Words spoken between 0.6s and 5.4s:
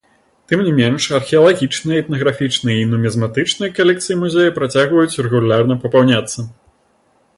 не менш, археалагічная, этнаграфічная і нумізматычная калекцыі музея працягваюць